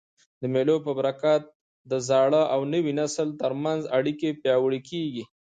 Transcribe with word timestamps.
د 0.41 0.43
مېلو 0.53 0.75
په 0.85 0.91
برکت 0.99 1.41
د 1.91 1.93
زاړه 2.07 2.43
او 2.53 2.61
نوي 2.73 2.93
نسل 3.01 3.27
تر 3.41 3.51
منځ 3.63 3.81
اړیکي 3.97 4.29
پیاوړي 4.41 4.81
کېږي. 4.89 5.23